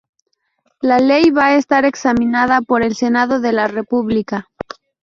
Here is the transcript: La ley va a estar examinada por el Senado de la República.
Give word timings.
La 0.81 0.97
ley 0.97 1.29
va 1.29 1.45
a 1.49 1.57
estar 1.57 1.85
examinada 1.85 2.61
por 2.63 2.81
el 2.81 2.95
Senado 2.95 3.39
de 3.39 3.53
la 3.53 3.67
República. 3.67 4.49